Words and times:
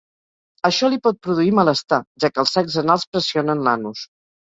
Això 0.69 0.89
li 0.93 0.99
pot 1.09 1.19
produir 1.27 1.53
malestar, 1.61 2.01
ja 2.25 2.33
que 2.35 2.45
els 2.47 2.57
sacs 2.59 2.83
anals 2.87 3.09
pressionen 3.15 3.67
l'anus. 3.69 4.07